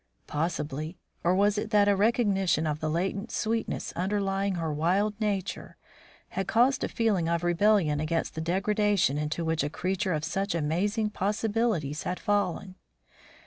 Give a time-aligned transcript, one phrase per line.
[0.25, 0.97] Possibly.
[1.23, 5.77] Or was it that a recognition of the latent sweetness underlying her wild nature
[6.29, 10.55] had caused a feeling of rebellion against the degradation into which a creature of such
[10.55, 12.73] amazing possibilities had fallen?